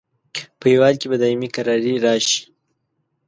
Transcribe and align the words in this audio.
په 0.59 0.65
هیواد 0.73 0.95
کې 0.99 1.07
به 1.11 1.17
دایمي 1.21 1.49
کراري 1.55 1.93
راشي. 2.05 2.39